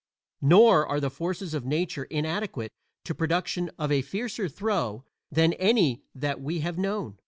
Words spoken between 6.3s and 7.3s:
we have known.